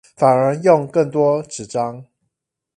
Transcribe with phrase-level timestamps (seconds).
[0.15, 2.03] 反而用更多紙張